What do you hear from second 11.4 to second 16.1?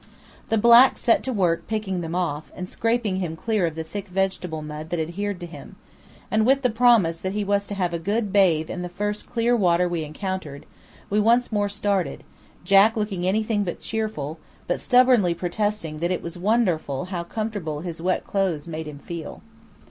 more started, Jack looking anything but cheerful, but stubbornly protesting that